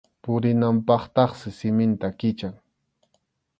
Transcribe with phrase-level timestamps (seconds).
[0.27, 2.55] Purinanpaqtaqsi siminta kichan.